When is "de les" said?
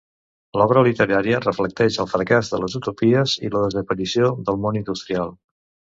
2.53-2.77